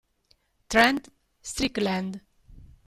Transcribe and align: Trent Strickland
Trent 0.67 1.13
Strickland 1.45 2.25